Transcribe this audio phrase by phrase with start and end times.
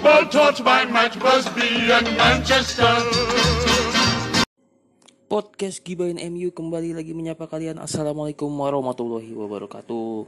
[0.00, 2.88] football taught by Matt Busby and Manchester.
[5.28, 7.76] Podcast Gibain MU kembali lagi menyapa kalian.
[7.76, 10.24] Assalamualaikum warahmatullahi wabarakatuh.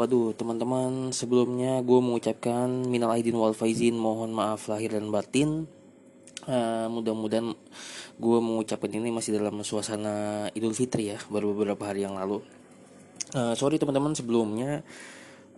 [0.00, 5.68] Waduh teman-teman sebelumnya gue mengucapkan Minal Aidin wal Faizin mohon maaf lahir dan batin.
[6.48, 7.52] Uh, Mudah-mudahan
[8.16, 12.40] gue mengucapkan ini masih dalam suasana Idul Fitri ya Baru beberapa hari yang lalu.
[13.36, 14.80] Uh, Sorry teman-teman sebelumnya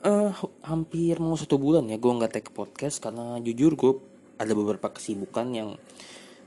[0.05, 0.31] uh,
[0.67, 3.93] Hampir mau satu bulan ya gue nggak take podcast Karena jujur gue
[4.39, 5.71] ada beberapa kesibukan yang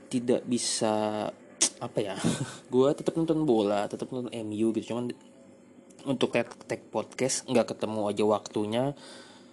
[0.08, 1.28] tidak bisa
[1.82, 2.14] apa ya
[2.72, 4.94] gue tetap nonton bola tetap nonton MU gitu.
[4.94, 5.12] Cuman
[6.02, 8.84] untuk tag, tag podcast nggak ketemu aja waktunya.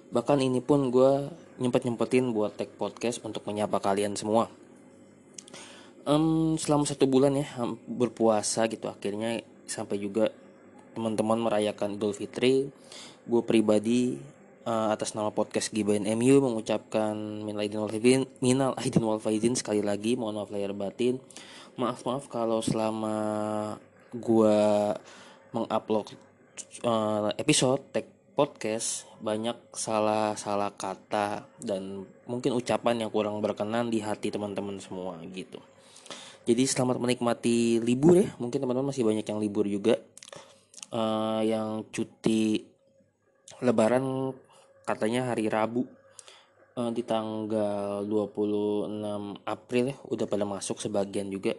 [0.10, 1.30] Bahkan ini pun gue
[1.62, 4.50] nyempet nyempetin buat tag podcast untuk menyapa kalian semua.
[6.10, 7.46] Um, selama satu bulan ya
[7.86, 8.90] berpuasa gitu.
[8.90, 10.34] Akhirnya sampai juga
[10.98, 12.74] teman-teman merayakan Idul Fitri
[13.30, 14.18] gue pribadi
[14.66, 17.14] uh, atas nama podcast Gibain MU mengucapkan
[17.46, 21.18] minal aidin wal faizin minal aidin wal faizin sekali lagi mohon maaf lahir batin.
[21.80, 23.16] Maaf maaf kalau selama
[24.12, 24.94] gua
[25.56, 26.14] mengupload
[26.84, 28.06] uh, episode tag
[28.36, 35.20] podcast banyak salah salah kata dan mungkin ucapan yang kurang berkenan di hati teman-teman semua
[35.32, 35.60] gitu.
[36.48, 38.28] Jadi selamat menikmati libur ya.
[38.42, 40.00] Mungkin teman-teman masih banyak yang libur juga.
[40.90, 42.66] Uh, yang cuti
[43.60, 44.36] lebaran
[44.88, 45.86] katanya hari Rabu.
[46.80, 51.56] Uh, di tanggal 26 April ya udah pada masuk sebagian juga.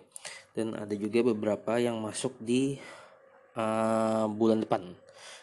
[0.56, 2.80] Dan ada juga beberapa yang masuk di
[3.54, 4.96] uh, bulan depan.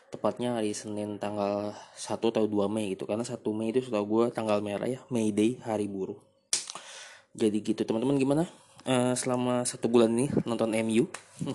[0.08, 3.06] Tepatnya hari Senin tanggal 1 atau 2 Mei gitu.
[3.06, 6.18] Karena 1 Mei itu setahu gue tanggal merah ya May Day hari buruh.
[7.38, 8.44] Jadi gitu teman-teman gimana?
[8.88, 11.12] Uh, selama satu bulan ini nonton MU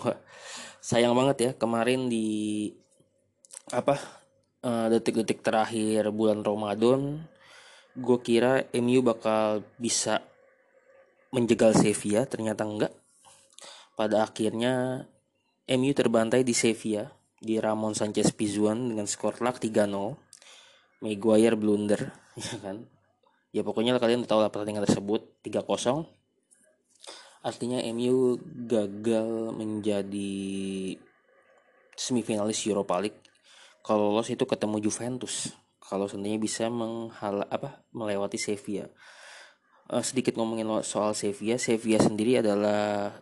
[0.85, 2.69] sayang banget ya kemarin di
[3.73, 4.22] apa
[4.63, 7.27] detik-detik uh, terakhir bulan Ramadan
[7.93, 10.25] gue kira MU bakal bisa
[11.35, 12.25] menjegal Sevilla.
[12.25, 12.93] Ternyata enggak.
[13.93, 15.05] Pada akhirnya
[15.69, 17.05] MU terbantai di Sevilla
[17.43, 19.91] di Ramon Sanchez Pizjuan dengan skor telak 3-0
[21.03, 22.87] Maguire blunder ya kan?
[23.53, 26.07] Ya pokoknya kalian tahu lah pertandingan tersebut 3-0
[27.43, 28.39] artinya MU
[28.71, 30.95] gagal menjadi
[31.99, 33.22] semifinalis Europa League
[33.83, 35.51] kalau lolos itu ketemu Juventus
[35.83, 38.89] kalau seandainya bisa menghala apa melewati Sevilla.
[39.93, 43.13] Uh, sedikit ngomongin soal Sevilla, Sevilla sendiri adalah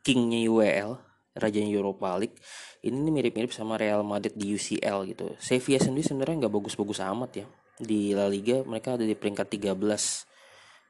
[0.00, 0.96] kingnya UEL,
[1.36, 2.38] rajanya Europa League.
[2.80, 5.36] Ini mirip-mirip sama Real Madrid di UCL gitu.
[5.36, 7.46] Sevilla sendiri sebenarnya nggak bagus-bagus amat ya.
[7.76, 9.76] Di La Liga mereka ada di peringkat 13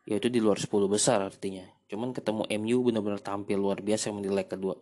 [0.06, 1.66] yaitu di luar 10 besar artinya.
[1.90, 4.78] Cuman ketemu MU benar-benar tampil luar biasa leg kedua.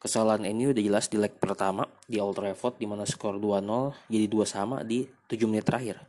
[0.00, 4.26] Kesalahan MU udah jelas di leg pertama di Old Trafford di mana skor 2-0 jadi
[4.32, 6.00] dua sama di 7 menit terakhir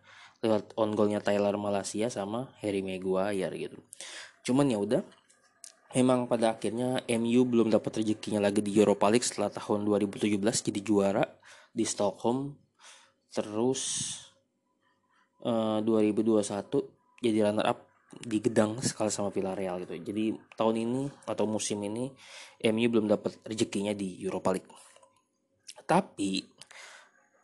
[0.41, 3.77] lewat on goalnya Tyler Malaysia sama Harry Maguire gitu.
[4.47, 5.03] Cuman ya udah
[5.91, 10.79] Memang pada akhirnya MU belum dapat rezekinya lagi di Europa League setelah tahun 2017 jadi
[10.79, 11.27] juara
[11.75, 12.55] di Stockholm.
[13.27, 14.15] Terus
[15.43, 16.47] uh, 2021
[17.19, 19.95] jadi runner up di Gedang sekali sama Villarreal gitu.
[20.11, 22.11] Jadi tahun ini atau musim ini
[22.67, 24.71] MU belum dapat rezekinya di Europa League.
[25.87, 26.43] Tapi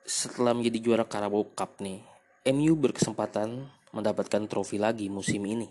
[0.08, 2.04] setelah menjadi juara Carabao Cup nih,
[2.52, 5.68] MU berkesempatan mendapatkan trofi lagi musim ini.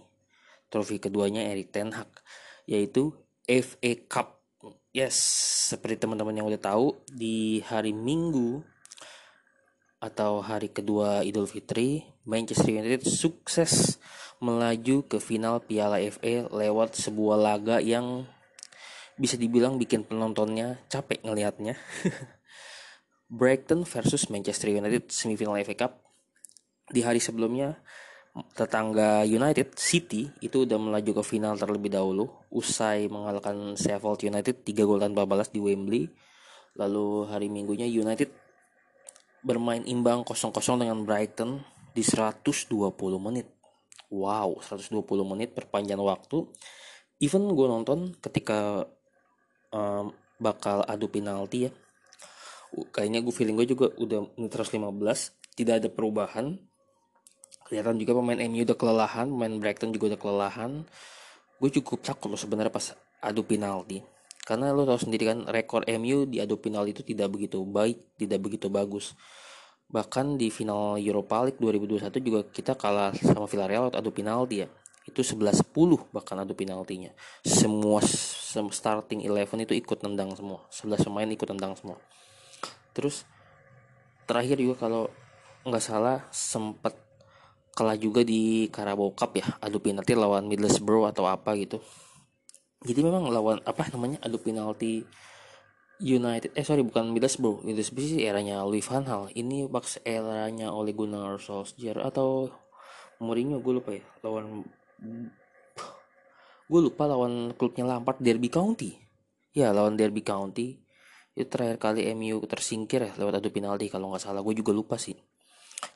[0.69, 2.11] Trofi keduanya Erik Ten Hag
[2.67, 3.15] yaitu
[3.47, 4.43] FA Cup.
[4.91, 5.15] Yes,
[5.71, 8.65] seperti teman-teman yang udah tahu di hari Minggu
[9.97, 13.97] atau hari kedua Idul Fitri, Manchester United sukses
[14.39, 18.29] melaju ke final Piala FA lewat sebuah laga yang
[19.17, 21.81] bisa dibilang bikin penontonnya capek ngelihatnya.
[23.33, 25.93] Brighton versus Manchester United semifinal FA Cup.
[26.87, 27.81] Di hari sebelumnya
[28.53, 34.85] tetangga United City itu udah melaju ke final terlebih dahulu usai mengalahkan Sheffield United 3
[34.85, 36.13] gol tanpa balas di Wembley.
[36.77, 38.46] Lalu hari Minggunya United
[39.43, 41.61] bermain imbang 0-0 dengan Brighton
[41.93, 42.71] di 120
[43.21, 43.49] menit.
[44.13, 46.47] Wow, 120 menit perpanjang waktu.
[47.19, 48.85] Even gue nonton ketika
[49.73, 51.71] um, bakal adu penalti ya.
[52.93, 56.61] Kayaknya gue feeling gue juga udah menit 115 tidak ada perubahan.
[57.67, 60.73] Kelihatan juga pemain MU udah kelelahan, pemain Brighton juga udah kelelahan.
[61.57, 62.93] gue cukup takut loh sebenarnya pas
[63.25, 64.05] adu penalti
[64.47, 68.39] karena lo tau sendiri kan rekor MU di adu penalti itu tidak begitu baik tidak
[68.39, 69.19] begitu bagus.
[69.91, 74.71] Bahkan di final Europa League 2021 juga kita kalah sama Villarreal adu penalti ya.
[75.03, 77.11] Itu 11-10 bahkan adu penaltinya.
[77.43, 77.99] Semua
[78.71, 80.63] starting 11 itu ikut nendang semua.
[80.71, 81.99] 11 pemain ikut nendang semua.
[82.95, 83.27] Terus
[84.31, 85.11] terakhir juga kalau
[85.67, 86.95] nggak salah sempat
[87.75, 89.59] kalah juga di Carabao Cup ya.
[89.59, 91.83] Adu penalti lawan Middlesbrough atau apa gitu
[92.87, 95.03] jadi memang lawan apa namanya adu penalti
[95.97, 97.65] United eh sorry bukan Middlesbrough.
[97.65, 99.33] Middlesbrough sih eranya Louis van Gaal.
[99.33, 102.53] Ini pas eranya Ole Gunnar Solskjaer atau
[103.17, 104.61] Mourinho gue lupa ya lawan
[106.69, 108.93] gue lupa lawan klubnya Lampard Derby County.
[109.57, 110.77] Ya lawan Derby County.
[111.33, 114.45] Itu terakhir kali MU tersingkir ya lewat adu penalti kalau nggak salah.
[114.45, 115.17] Gue juga lupa sih.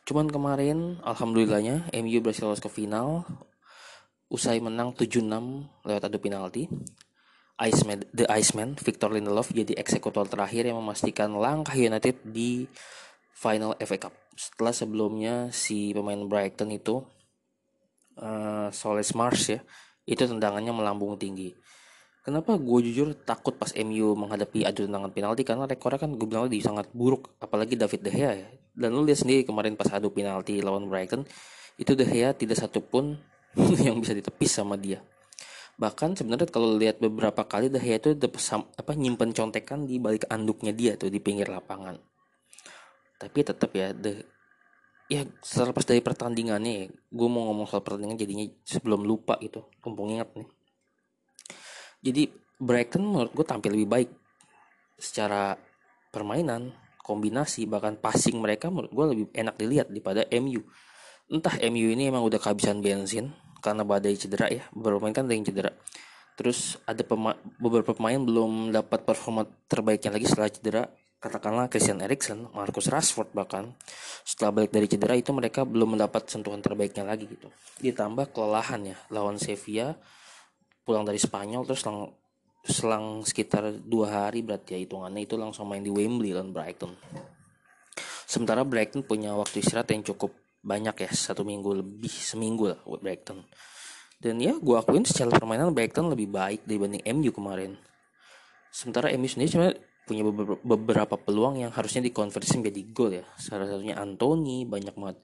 [0.09, 3.29] Cuman kemarin alhamdulillahnya MU berhasil lolos ke final
[4.31, 5.27] Usai menang 7-6
[5.83, 6.71] lewat adu penalti,
[7.61, 12.65] Iceman, The Iceman, Victor Lindelof jadi eksekutor terakhir yang memastikan langkah United di
[13.37, 14.15] final FA Cup.
[14.33, 17.05] Setelah sebelumnya si pemain Brighton itu
[18.17, 19.61] uh, Soles Mars ya,
[20.09, 21.53] itu tendangannya melambung tinggi.
[22.25, 26.49] Kenapa gue jujur takut pas MU menghadapi adu tendangan penalti karena rekornya kan gue bilang
[26.49, 28.49] di sangat buruk apalagi David De Gea ya.
[28.73, 31.25] Dan lu lihat sendiri kemarin pas adu penalti lawan Brighton
[31.81, 33.21] itu De Gea tidak satupun
[33.87, 35.03] yang bisa ditepis sama dia.
[35.81, 38.13] Bahkan sebenarnya kalau lihat beberapa kali Dahya itu
[38.77, 41.97] apa nyimpen contekan di balik anduknya dia tuh di pinggir lapangan.
[43.17, 44.21] Tapi tetap ya the
[45.11, 50.37] ya selepas dari pertandingannya gue mau ngomong soal pertandingan jadinya sebelum lupa itu kumpul ingat
[50.37, 50.49] nih.
[52.05, 52.23] Jadi
[52.61, 54.11] Brighton menurut gue tampil lebih baik
[55.01, 55.57] secara
[56.13, 60.61] permainan kombinasi bahkan passing mereka menurut gue lebih enak dilihat daripada MU
[61.31, 63.31] entah MU ini emang udah kehabisan bensin
[63.63, 64.67] karena badai cedera ya.
[64.75, 65.71] Beberapa pemain kan ada yang cedera.
[66.35, 70.83] Terus ada pema beberapa pemain belum dapat performa terbaiknya lagi setelah cedera.
[71.21, 73.77] Katakanlah Christian Eriksen, Marcus Rashford bahkan.
[74.25, 77.53] Setelah balik dari cedera itu mereka belum mendapat sentuhan terbaiknya lagi gitu.
[77.85, 79.95] Ditambah kelelahan ya lawan Sevilla
[80.81, 82.09] pulang dari Spanyol terus selang,
[82.65, 86.97] selang sekitar dua hari berarti ya hitungannya itu langsung main di Wembley lawan Brighton.
[88.25, 93.01] Sementara Brighton punya waktu istirahat yang cukup banyak ya satu minggu lebih seminggu lah buat
[93.01, 93.45] Brighton.
[94.21, 97.81] Dan ya gue akuin secara permainan Brighton lebih baik dibanding MU kemarin.
[98.69, 99.69] Sementara MU sendiri cuma
[100.05, 100.23] punya
[100.61, 103.25] beberapa peluang yang harusnya dikonversi menjadi gol ya.
[103.41, 105.19] Salah satunya Anthony banyak banget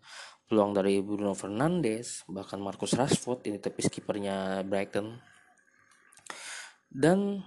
[0.47, 5.21] peluang dari Bruno Fernandes bahkan Marcus Rashford ini tapi kipernya Brighton.
[6.89, 7.45] Dan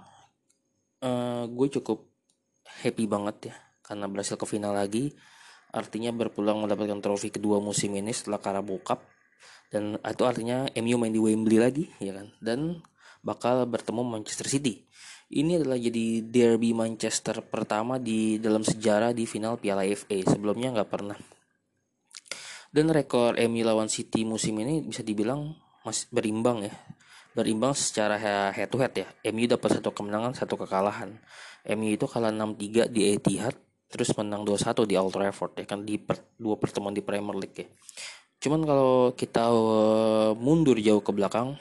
[1.02, 2.06] uh, gue cukup
[2.86, 5.10] happy banget ya karena berhasil ke final lagi
[5.70, 9.06] artinya berpeluang mendapatkan trofi kedua musim ini setelah Carabao Cup.
[9.70, 12.34] Dan itu artinya MU main di Wembley lagi ya kan?
[12.42, 12.82] Dan
[13.22, 14.82] bakal bertemu Manchester City.
[15.30, 20.90] Ini adalah jadi derby Manchester pertama di dalam sejarah di final Piala FA sebelumnya nggak
[20.90, 21.14] pernah.
[22.70, 25.54] Dan rekor MU lawan City musim ini bisa dibilang
[25.86, 26.74] masih berimbang ya.
[27.30, 28.18] Berimbang secara
[28.50, 31.14] head to head ya MU dapat satu kemenangan satu kekalahan.
[31.78, 33.54] MU itu kalah 6-3 di Etihad
[33.90, 37.58] terus menang 2-1 di Old Trafford ya kan di per, dua pertemuan di Premier League
[37.58, 37.66] ya.
[38.40, 41.58] Cuman kalau kita uh, mundur jauh ke belakang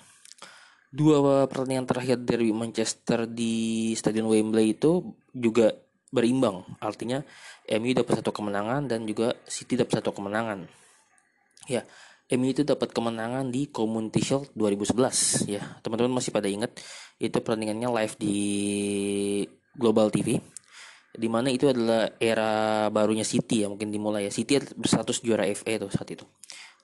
[0.89, 5.73] dua pertandingan terakhir dari Manchester di Stadion Wembley itu juga
[6.09, 6.65] berimbang.
[6.81, 7.21] Artinya
[7.77, 10.65] MU dapat satu kemenangan dan juga City dapat satu kemenangan.
[11.69, 11.85] Ya,
[12.33, 15.61] MU itu dapat kemenangan di Community Shield 2011 ya.
[15.85, 16.73] Teman-teman masih pada ingat
[17.21, 18.37] itu pertandingannya live di
[19.77, 20.41] Global TV
[21.09, 24.31] di mana itu adalah era barunya City ya mungkin dimulai ya.
[24.33, 26.25] City berstatus juara FA tuh saat itu.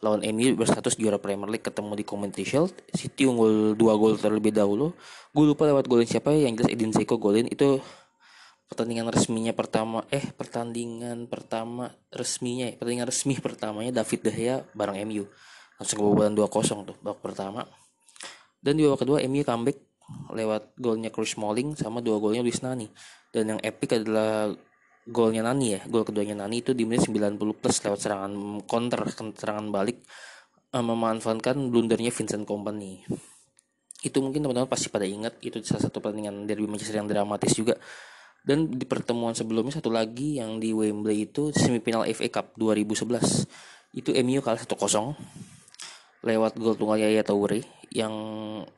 [0.04, 2.74] Lawan MU berstatus juara Premier League ketemu di Community Shield.
[2.92, 4.92] City unggul dua gol terlebih dahulu.
[5.32, 7.48] Gue lupa lewat golin siapa ya yang jelas Edin Zeko golin.
[7.48, 7.80] Itu
[8.66, 14.98] pertandingan resminya pertama eh pertandingan pertama resminya ya, pertandingan resmi pertamanya David De Gea bareng
[15.06, 15.30] MU
[15.78, 17.62] langsung kebobolan 2-0 tuh babak pertama.
[18.58, 19.78] Dan di babak kedua MU comeback
[20.34, 22.90] lewat golnya Chris Smalling sama dua golnya Luis Nani
[23.36, 24.48] dan yang epic adalah
[25.04, 25.82] golnya Nani ya.
[25.84, 28.32] Gol keduanya Nani itu di menit 90 plus lewat serangan
[28.64, 30.08] counter serangan balik
[30.72, 33.04] uh, memanfaatkan blundernya Vincent Company
[34.06, 37.74] itu mungkin teman-teman pasti pada ingat itu salah satu pertandingan derby Manchester yang dramatis juga.
[38.46, 44.14] Dan di pertemuan sebelumnya satu lagi yang di Wembley itu semifinal FA Cup 2011 itu
[44.22, 44.78] MU kalah 1-0
[46.26, 47.62] lewat gol tunggal Yaya Toure
[47.94, 48.12] yang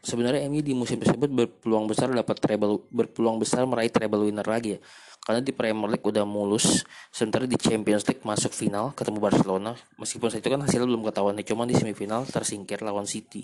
[0.03, 4.77] sebenarnya MU di musim tersebut berpeluang besar dapat treble berpeluang besar meraih treble winner lagi
[4.77, 4.79] ya.
[5.25, 9.75] karena di Premier League udah mulus sementara di Champions League masuk final ketemu Barcelona.
[9.99, 13.43] Meskipun saat itu kan hasilnya belum ketahuan cuma di semifinal tersingkir lawan City.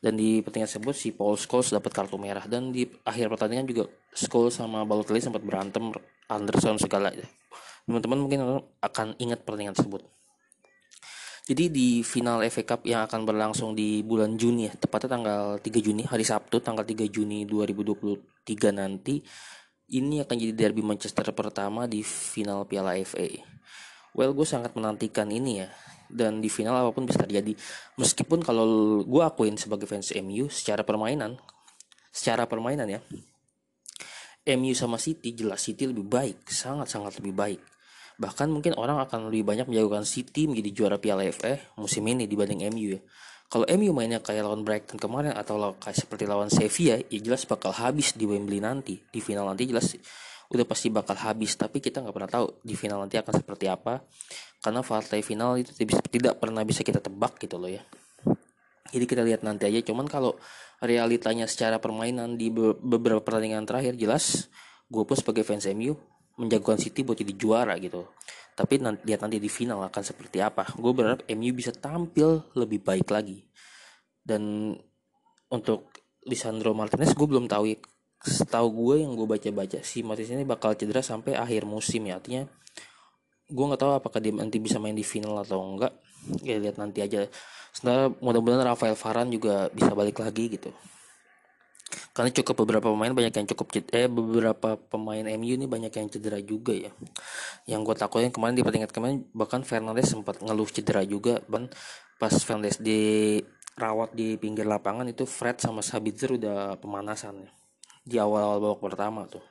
[0.00, 2.48] Dan di pertandingan tersebut si Paul Scholes dapat kartu merah.
[2.48, 3.84] Dan di akhir pertandingan juga
[4.16, 5.92] Scholes sama Balotelli sempat berantem
[6.24, 7.28] Anderson segala ya.
[7.84, 8.40] Teman-teman mungkin
[8.80, 10.00] akan ingat pertandingan tersebut
[11.48, 15.80] jadi di final FA Cup yang akan berlangsung di bulan Juni ya, tepatnya tanggal 3
[15.80, 19.24] Juni, hari Sabtu tanggal 3 Juni 2023 nanti,
[19.90, 23.26] ini akan jadi derby Manchester pertama di final Piala FA.
[24.14, 25.68] Well, gue sangat menantikan ini ya.
[26.10, 27.54] Dan di final apa pun bisa terjadi.
[27.94, 31.38] Meskipun kalau gue akuin sebagai fans MU secara permainan,
[32.10, 33.00] secara permainan ya,
[34.58, 37.60] MU sama City jelas City lebih baik, sangat-sangat lebih baik.
[38.20, 42.68] Bahkan mungkin orang akan lebih banyak menjagokan City menjadi juara Piala FA musim ini dibanding
[42.68, 43.00] MU ya.
[43.50, 47.74] Kalau MU mainnya kayak lawan Brighton kemarin atau kayak seperti lawan Sevilla, ya jelas bakal
[47.74, 49.00] habis di Wembley nanti.
[49.10, 49.96] Di final nanti jelas
[50.52, 51.58] udah pasti bakal habis.
[51.58, 54.06] Tapi kita nggak pernah tahu di final nanti akan seperti apa.
[54.62, 55.74] Karena partai final itu
[56.12, 57.82] tidak pernah bisa kita tebak gitu loh ya.
[58.94, 59.82] Jadi kita lihat nanti aja.
[59.82, 60.38] Cuman kalau
[60.78, 64.46] realitanya secara permainan di beberapa pertandingan terakhir jelas
[64.90, 65.94] gue pun sebagai fans MU
[66.40, 68.08] menjagokan City buat jadi juara gitu.
[68.56, 70.64] Tapi nanti, lihat nanti di final akan seperti apa.
[70.80, 73.44] Gue berharap MU bisa tampil lebih baik lagi.
[74.20, 74.72] Dan
[75.52, 75.92] untuk
[76.24, 77.76] Lisandro Martinez gue belum tahu ya.
[78.20, 82.20] Setahu gue yang gue baca-baca si Martinez ini bakal cedera sampai akhir musim ya.
[82.20, 82.48] Artinya
[83.48, 85.92] gue nggak tahu apakah dia nanti bisa main di final atau enggak.
[86.44, 87.28] Ya lihat nanti aja.
[87.72, 90.74] Sebenarnya mudah-mudahan Rafael Varane juga bisa balik lagi gitu
[92.14, 96.38] karena cukup beberapa pemain banyak yang cukup eh beberapa pemain MU ini banyak yang cedera
[96.38, 96.90] juga ya.
[97.66, 101.66] Yang gue takutin kemarin di pertandingan kemarin bahkan Fernandes sempat ngeluh cedera juga ban
[102.18, 103.38] pas Fernandes di
[103.74, 107.50] rawat di pinggir lapangan itu Fred sama Sabitzer udah pemanasan ya.
[108.06, 109.42] Di awal-awal babak pertama tuh.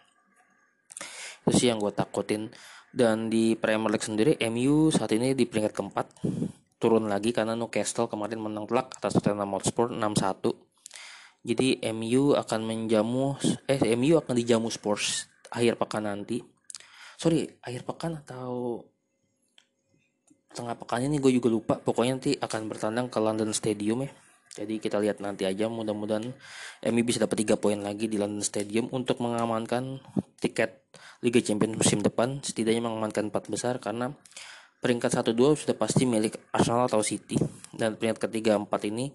[1.44, 2.52] Itu sih yang gue takutin.
[2.90, 6.08] Dan di Premier League sendiri MU saat ini di peringkat keempat.
[6.82, 10.69] Turun lagi karena Newcastle kemarin menang telak atas Tottenham Hotspur 6-1
[11.40, 13.40] jadi MU akan menjamu
[13.72, 16.44] eh MU akan dijamu Spurs akhir pekan nanti.
[17.20, 18.84] Sorry, akhir pekan atau
[20.52, 21.76] tengah pekan ini gue juga lupa.
[21.80, 24.12] Pokoknya nanti akan bertandang ke London Stadium ya.
[24.60, 26.26] Jadi kita lihat nanti aja mudah-mudahan
[26.90, 30.02] MU bisa dapat 3 poin lagi di London Stadium untuk mengamankan
[30.42, 30.90] tiket
[31.22, 34.10] Liga Champions musim depan setidaknya mengamankan 4 besar karena
[34.82, 37.38] peringkat 1 2 sudah pasti milik Arsenal atau City
[37.78, 39.14] dan peringkat ketiga 4 ini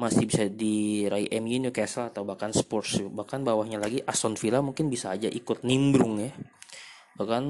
[0.00, 3.02] masih bisa diraih MU Newcastle atau bahkan Spurs.
[3.04, 6.32] Bahkan bawahnya lagi Aston Villa mungkin bisa aja ikut nimbrung ya.
[7.18, 7.44] Bahkan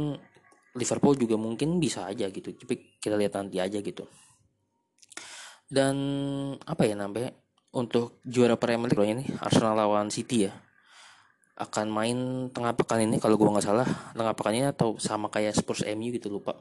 [0.77, 2.51] Liverpool juga mungkin bisa aja gitu.
[2.53, 4.09] Tapi kita lihat nanti aja gitu.
[5.69, 5.97] Dan
[6.61, 7.33] apa ya nambah
[7.73, 10.53] untuk juara Premier League ini Arsenal lawan City ya.
[11.57, 13.89] Akan main tengah pekan ini kalau gua nggak salah.
[14.13, 16.59] Tengah pekan ini atau sama kayak Spurs MU gitu lupa.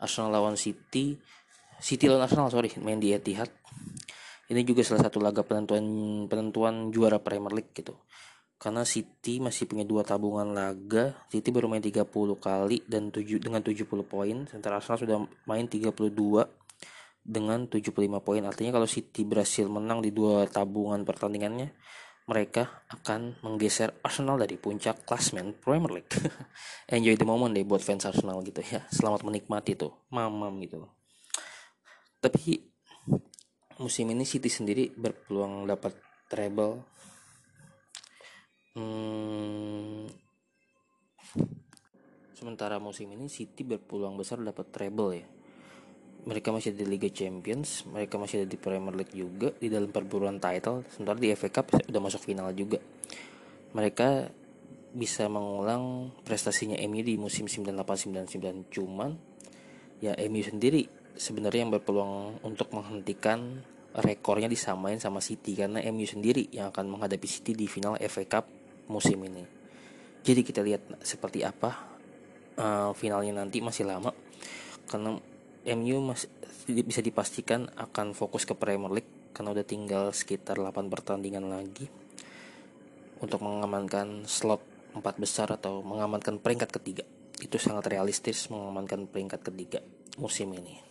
[0.00, 1.16] Arsenal lawan City.
[1.80, 2.72] City lawan Arsenal sorry.
[2.80, 3.48] Main di Etihad
[4.52, 5.84] ini juga salah satu laga penentuan
[6.28, 7.96] penentuan juara Premier League gitu.
[8.60, 11.12] Karena City masih punya dua tabungan laga.
[11.28, 12.06] City baru main 30
[12.40, 14.36] kali dan 7 dengan 70 poin.
[14.48, 16.00] Sementara Arsenal sudah main 32
[17.20, 17.92] dengan 75
[18.24, 18.42] poin.
[18.44, 21.76] Artinya kalau City berhasil menang di dua tabungan pertandingannya
[22.24, 26.12] mereka akan menggeser Arsenal dari puncak klasmen Premier League.
[26.94, 28.80] Enjoy the moment deh buat fans Arsenal gitu ya.
[28.88, 29.92] Selamat menikmati tuh.
[30.08, 30.88] Mamam gitu.
[32.24, 32.73] Tapi
[33.78, 35.94] musim ini City sendiri berpeluang dapat
[36.30, 36.82] treble.
[38.74, 40.10] Hmm,
[42.34, 45.26] sementara musim ini City berpeluang besar dapat treble ya.
[46.24, 50.40] Mereka masih di Liga Champions mereka masih ada di Premier League juga di dalam perburuan
[50.40, 50.86] title.
[50.88, 52.80] Sementara di FA Cup udah masuk final juga.
[53.74, 54.30] Mereka
[54.94, 59.18] bisa mengulang prestasinya MU di musim 98-99 cuman
[59.98, 63.62] ya MU sendiri sebenarnya yang berpeluang untuk menghentikan
[63.94, 68.44] rekornya disamain sama City karena MU sendiri yang akan menghadapi City di final FA Cup
[68.90, 69.46] musim ini.
[70.24, 71.70] Jadi kita lihat seperti apa
[72.58, 74.10] uh, finalnya nanti masih lama
[74.90, 75.14] karena
[75.78, 76.28] MU masih
[76.82, 81.86] bisa dipastikan akan fokus ke Premier League karena udah tinggal sekitar 8 pertandingan lagi
[83.22, 84.60] untuk mengamankan slot
[84.96, 87.04] 4 besar atau mengamankan peringkat ketiga.
[87.38, 89.82] Itu sangat realistis mengamankan peringkat ketiga
[90.18, 90.83] musim ini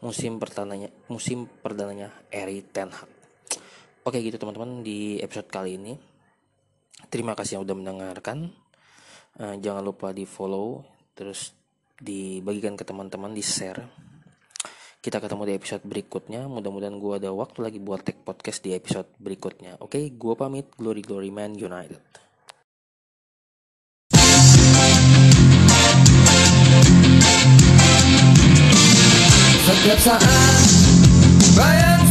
[0.00, 3.10] musim pertananya musim perdananya Eri Ten Hag.
[4.02, 5.94] Oke gitu teman-teman di episode kali ini.
[7.06, 8.50] Terima kasih yang udah mendengarkan.
[9.38, 10.82] Uh, jangan lupa di follow
[11.14, 11.54] terus
[12.02, 13.86] dibagikan ke teman-teman di share.
[15.02, 16.46] Kita ketemu di episode berikutnya.
[16.46, 19.82] Mudah-mudahan gue ada waktu lagi buat take podcast di episode berikutnya.
[19.82, 20.70] Oke, gue pamit.
[20.78, 21.98] Glory Glory Man United.
[29.64, 32.01] Verknipser an, Bayern